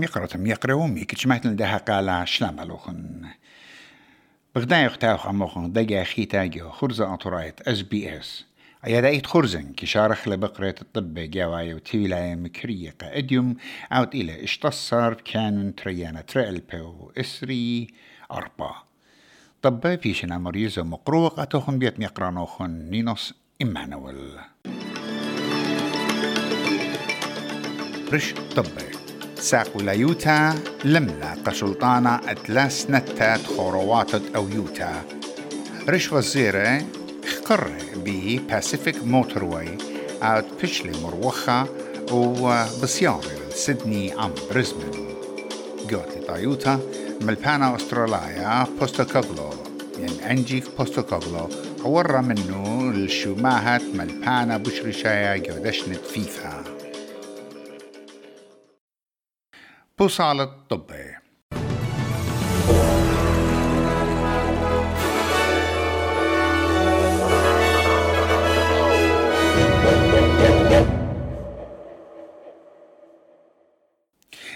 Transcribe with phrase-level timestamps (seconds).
[0.00, 3.26] ميقرة ميقرة وميك جمعت لدها قالا شلام لوخن
[4.54, 8.44] بغدا يختاو خموخن دقا خيتا جو خرزة أطرايت اس بي اس
[8.86, 13.56] أيا دايت خرزن كشارخ لبقرة الطب جوايا وتيلا مكرية قاديوم
[13.92, 17.88] أوت إلى اشتصر كانون تريانا تريلبو إسري
[18.32, 18.74] أربا.
[19.62, 24.38] طب فيشنا مريزة مقروق أتوخن بيت ميقرانوخن نينوس إمانويل.
[28.12, 28.99] رش طبي
[29.40, 30.54] ساق ولايوتا
[30.84, 35.02] لملا قشلطانا أتلاس نتات خورواتت أو يوتا.
[35.88, 36.82] رش وزيرة
[37.24, 37.70] اخقر
[38.04, 39.78] بي باسيفيك موتروي
[40.22, 41.66] اوت بشلي مروخة
[42.12, 45.14] وبسيار سيدني عم بريزبن
[45.90, 46.80] قوت طايوتا
[47.20, 49.50] ملبانا أستراليا بوستوكوغلو
[49.98, 51.48] يعني انجي في بوستوكوغلو
[51.84, 56.79] ورا منه الشماهات ملبانا بشرشايا جودشنت فيفا.
[60.00, 61.16] بوصالة طبي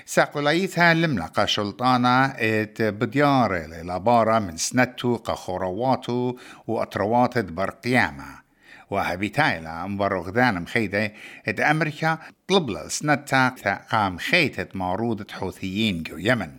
[0.07, 8.44] ساقوليتها لملقى شلطانة إت بديار للابارة من سنتو قخورواتو وأطروات برقيامة.
[8.91, 11.13] وهبيتايلا مبرغدان مخيدة
[11.49, 12.19] ات أمريكا
[12.49, 13.49] طلب سنتا
[13.91, 16.51] قام خيتة معروضة حوثيين جو يمن.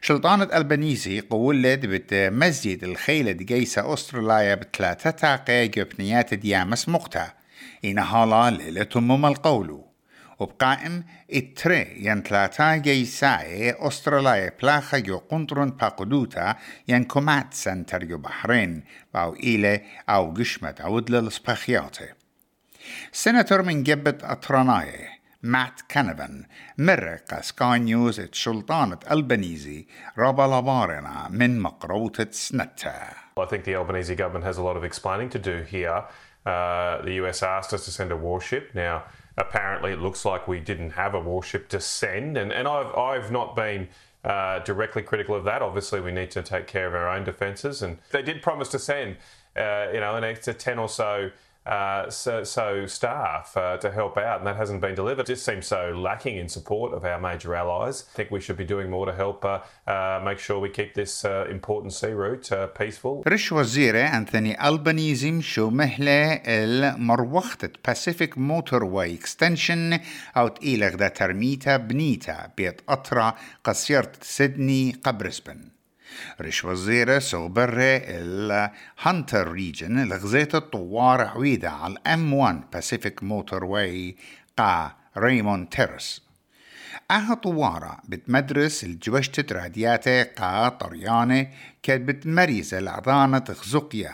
[0.00, 7.32] شلطانة البنيزي قولت بتمزيد الخيلة جيسة أستراليا بثلاثة تاقي جبنيات ديامس مقتا
[7.84, 9.93] إنها ليلة مم القولو
[10.38, 16.54] وبقائم إتري ين تلاتا جي ساي أستراليا بلاخا جو قنطرن باقدوتا
[16.88, 22.08] ين كومات سنتر جو بحرين باو إيلي أو قشمت عود للسباخياتي
[23.12, 25.08] سنتر من جبت أطراناي
[25.42, 26.44] مات كانفن
[26.78, 29.86] مرق سكاي نيوز سلطانة ألبنيزي
[30.18, 35.28] رابا لابارنا من مقروطة سنتا I think the Albanese government has a lot of explaining
[35.30, 36.04] to do here.
[36.46, 38.70] Uh, the US asked us to send a warship.
[38.74, 39.04] Now,
[39.36, 43.30] apparently it looks like we didn't have a warship to send, and, and I've, I've
[43.30, 43.88] not been
[44.24, 45.62] uh, directly critical of that.
[45.62, 48.78] Obviously, we need to take care of our own defences, and they did promise to
[48.78, 49.16] send,
[49.56, 51.30] uh, you know, an extra 10 or so
[51.65, 55.23] uh, so, so, staff uh, to help out, and that hasn't been delivered.
[55.29, 58.05] It just seems so lacking in support of our major allies.
[58.11, 60.93] I think we should be doing more to help uh, uh make sure we keep
[60.95, 63.23] this uh, important sea route uh, peaceful.
[63.27, 69.99] رش وزيرة أنثوني ألبانيزي مشو مهلة المروختة باسيفيك موتور واي اكستنشن
[70.37, 75.72] أو تقيلة غدا ترميتا بنيتا بيت أطرا قصيرة سيدني قبرسبن
[76.40, 84.16] رش وزيرة سوبر الهانتر ريجن لغزيت الطوار عويدة على الام 1 باسيفيك موتور واي
[84.56, 86.24] قا ريمون تيرس.
[87.10, 91.46] أها طوارة بتمدرس الجوشتة رادياتي قا طريانة
[91.82, 94.12] كانت بتمريز العضانة تخزقيا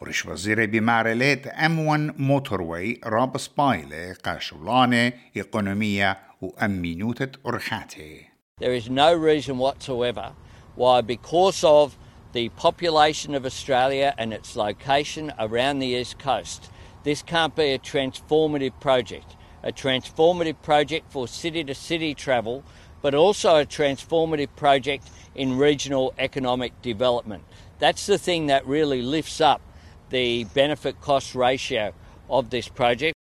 [0.00, 8.28] ورش وزيرة بمارلات ام 1 موتور واي راب سبايلة قا شولانة إقونومية وأمينوتة أرخاتي.
[8.60, 10.32] There is no reason whatsoever
[10.77, 11.01] Why?
[11.01, 11.97] Because of
[12.33, 16.69] the population of Australia and its location around the east coast.
[17.03, 22.63] This can't be a transformative project, a transformative project for city to city travel,
[23.01, 27.43] but also a transformative project in regional economic development.
[27.79, 29.61] That's the thing that really lifts up
[30.09, 31.93] the benefit cost ratio
[32.29, 33.13] of this project.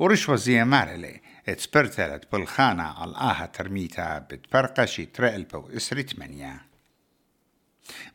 [0.00, 6.59] ورشوة مارلي اتسبرتلت بالخانة على آها ترميتا بتبرقشي ترقلبو اسري تمانيا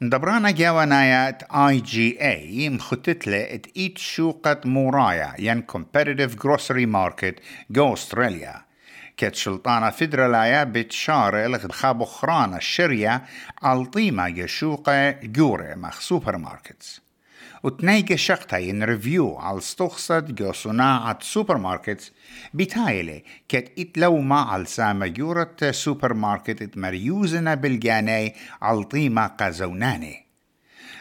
[0.00, 7.34] مدبرانا جاوانايات اي جي اي مخطتلة ات ايت شوقة مورايا ين competitive grocery market
[7.70, 8.62] جو استراليا
[9.16, 13.22] كت شلطانة فدرالايا بتشار الخاب خرانا الشرية
[13.62, 17.00] على طيمة يشوقة جورة مخ سوبر ماركتس
[17.62, 22.12] وتنيجي شقتين ريفيو على استخصد جو صناعة سوبر ماركت
[22.54, 30.26] بتايلي كت اتلوما على سامجورة سوبر ماركت مريوزنا بالجاني على طيمة قزوناني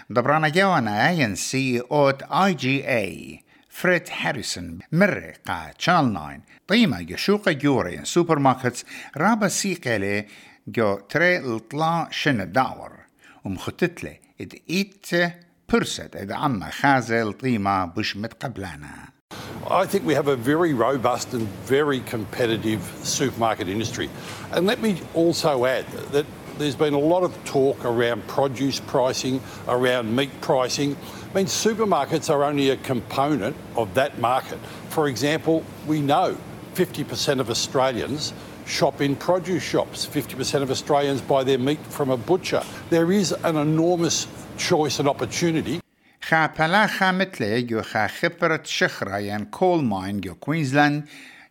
[0.10, 8.06] دبرانا جوانا ينسي اوت اي جي اي فريد هاريسون مرقة شانل 9 طيمة يشوق جوري
[8.06, 8.86] سوبر ماركت
[9.18, 10.26] رابا سيقلي
[10.68, 12.92] جو تري الطلا شن داور
[13.46, 15.06] ومخطتلي اد ايت
[15.71, 19.17] برست إذا عما خازل طيمة بشمت قبلانا
[19.69, 24.09] I think we have a very robust and very competitive supermarket industry.
[24.53, 26.25] And let me also add that
[26.59, 30.97] there's been a lot of talk around produce pricing, around meat pricing.
[31.31, 34.59] I mean, supermarkets are only a component of that market.
[34.89, 36.37] For example, we know
[36.75, 38.33] 50% of Australians
[38.67, 40.07] shop in produce shops.
[40.07, 42.63] 50% of Australians buy their meat from a butcher.
[42.91, 44.27] There is an enormous
[44.70, 45.80] choice and opportunity.
[46.22, 51.06] خا پلاخا مثل جو خا خبرة شخرة ين كول ماين جو كوينزلاند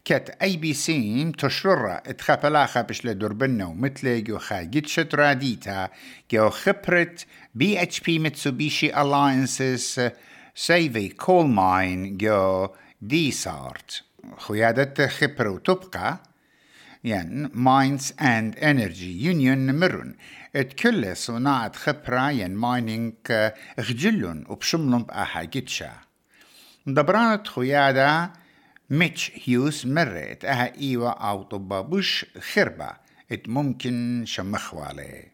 [0.05, 5.89] كت اي بي سي تشرر اتخا بلاخا بش لدربنو مثل جو خا جتشت راديتا
[6.33, 7.15] جو خبرة
[7.55, 10.11] بي اتش بي متسوبيشي الاينسز
[10.55, 12.69] سيفي كول ماين جو
[13.03, 14.03] دي سارت
[14.39, 16.19] خيادة خبرة وتبقى
[17.05, 20.15] يعني ماينز اند انرجي يونيون مرن.
[20.57, 23.15] ات كل صناعة خبرة ين ماينينج
[23.81, 25.93] خجلن وبشملن بأحا جتشا
[26.87, 28.33] دبرانت خيادة
[28.91, 32.91] ميتش هيوس مرت أها ايوة أو طبا بوش خربة
[33.33, 35.25] ات ممكن شمخوالي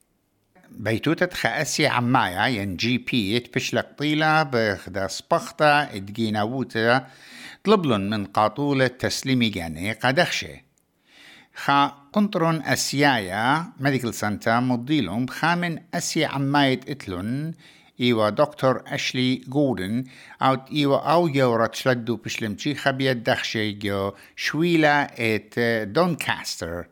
[0.71, 7.07] بيتوتة خاسي عمايا ين جي بي اتبشلك طيلة بخدا سبختا اتجينا ووتا
[7.65, 10.66] طلبلن من قاطولة تسليمي جاني قدخشه
[11.57, 17.55] خا قنطرون أسيايا ميديكال سنتا مضيلهم خامن أسي عمايت إتلون
[18.01, 20.05] إيوا دكتور أشلي جوردن
[20.43, 25.59] أو إيوا أو يورا تشلدو بشلمشي خبيا دخشي جو شويلة إت
[25.89, 26.89] دونكاستر.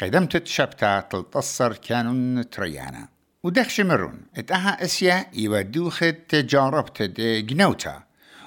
[0.00, 3.08] قدمت شبتا تلتصر كانون تريانا.
[3.42, 7.02] ودخش مرون اتأها أسيا إيوا دوخت تجاربت
[7.48, 8.02] جنوتا.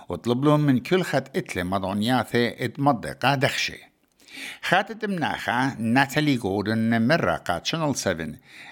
[0.09, 3.92] وطلب لهم من كل خط إتلي مضونياثي اتمضقة دخشي.
[4.62, 8.28] خاتت مناخة ناتالي جوردن مرة قات شنل 7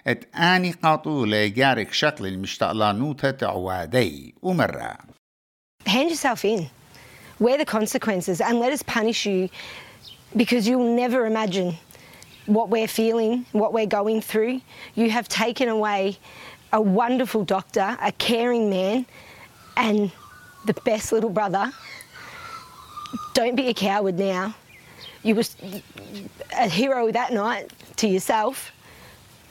[0.07, 4.97] ات اني قاطولة جارك شكل المشتاق نوتة عوادي ومرة
[5.87, 6.69] Hand yourself in.
[7.39, 9.49] Wear the consequences and let us punish you
[10.37, 11.77] because you'll never imagine
[12.47, 14.61] what we're feeling, what we're going through.
[14.97, 16.19] You have taken away
[16.73, 19.07] a wonderful doctor, a caring man,
[19.77, 20.11] and
[20.67, 21.71] the best little brother.
[23.35, 24.55] Don't be a coward now.
[25.24, 25.44] You were
[26.58, 28.72] a hero that night to yourself.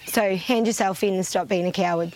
[0.07, 2.13] So hand yourself in and stop being a coward.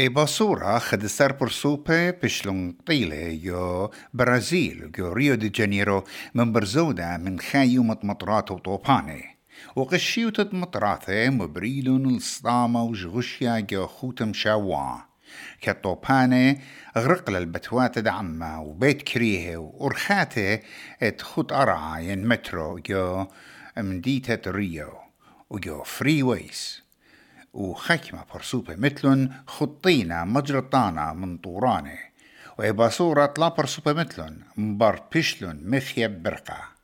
[0.00, 6.04] اي بصورة خد سر برسوبة بشلون طيلة يو برازيل يو ريو دي جانيرو
[6.34, 9.38] من برزودة من خايو مطمطرات وطوباني
[9.76, 15.07] وقشيوتة مطراثة مبريدون الصدامة وجغشيا جو خوتم شاوا
[15.60, 16.56] كطوبانة
[16.98, 20.60] غرق للبتوات دعمة وبيت كريه وأرخاته
[21.02, 23.26] ات خط أرعى ين مترو جو
[23.76, 24.92] مديتة ريو
[25.50, 26.82] وجو فري ويس.
[27.52, 31.98] وخكمة برسوبة مثلن خطينا مجرطانا من طورانة.
[32.58, 36.77] وإباسورة لا برسوبة مثلن مبار بشلن مخيب برقة.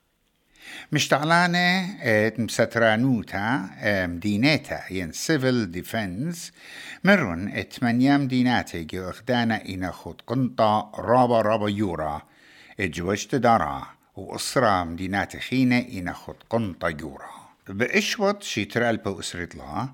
[0.92, 1.96] مشتغلانة
[2.38, 6.52] مسترانوتا مدينتا ين سيفل ديفنس
[7.04, 12.22] مرون اتمنيا مديناتي جو أخدانا اينا خود قنطة رابا رابا يورا.
[12.80, 17.30] اتجوجت دارا وأسرة مدينات خينة اينا خود قنطة يورا.
[17.68, 19.88] بإشوط شيترال بأسرة لا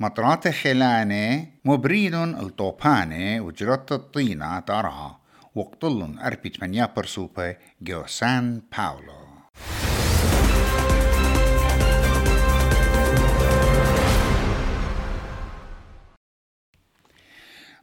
[0.00, 5.18] مطرات خلانة مبريدون الطوبانة وجرت الطينة دارا.
[5.54, 9.26] وقتلن أربي تمنيا برسوبة جو سان باولو.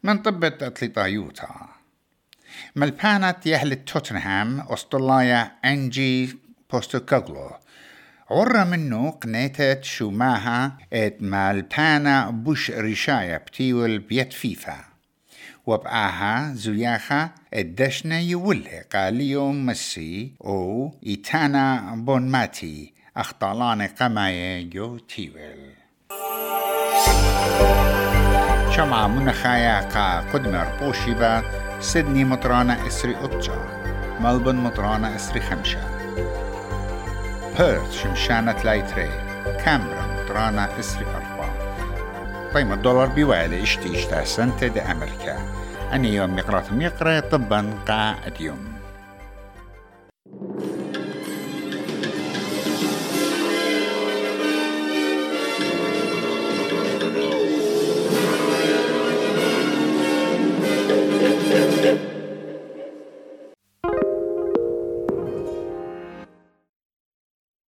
[0.03, 1.69] من طبة أتليتا يوتا.
[2.75, 6.37] ملبانت يهل توتنهام أسطلايا أنجي
[6.71, 7.51] بوستوكوغلو
[8.31, 14.83] عرى منه قنيتة شوماها إت مالبانا بوش رشايا بتيول بيت فيفا.
[15.65, 22.93] وبقاها زياخا الدشنا يوله قاليوم مسي أو ايتانا بون ماتي.
[23.17, 25.73] اخطالان قماية جو تيول.
[28.75, 31.43] شمعة منخايا قا قدمر بوشيبا
[31.79, 33.65] سيدني مطرانا اسري أتشا
[34.19, 35.79] ملبن مطرانا اسري خمشة
[37.57, 39.09] بيرث شمشانة لايتري
[39.65, 41.53] كامبرا مطرانا اسري أربعة
[42.53, 45.37] قيمة الدولار بيوالي اشتي اشتا سنتة دي أمريكا
[45.93, 48.72] أني يوم يقرأ يقرأ طبا قا اليوم